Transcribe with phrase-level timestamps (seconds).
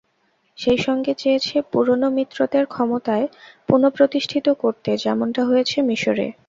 [0.57, 3.25] সেই সঙ্গে চেয়েছে পুরোনো মিত্রদের ক্ষমতায়
[3.69, 6.25] পুনঃপ্রতিষ্ঠিত করতে, যেমনটা হয়েছে মিসরে।